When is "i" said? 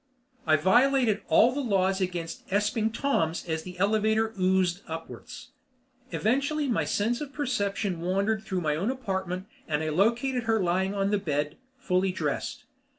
0.47-0.55, 9.83-9.89